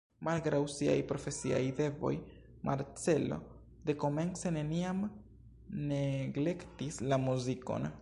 [0.27, 2.13] Malgraŭ siaj profesiaj devoj
[2.69, 3.39] Marcello
[3.91, 5.07] dekomence neniam
[5.93, 7.93] neglektis la muzikon.